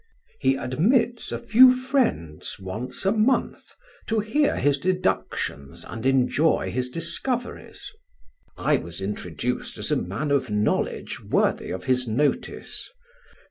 [0.39, 3.73] He admits a few friends once a month
[4.07, 7.91] to hear his deductions and enjoy his discoveries.
[8.57, 12.89] I was introduced as a man of knowledge worthy of his notice.